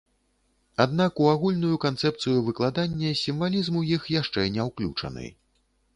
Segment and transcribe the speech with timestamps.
[0.85, 5.33] Аднак у агульную канцэпцыю выкладання сімвалізм у іх яшчэ не ўключаны.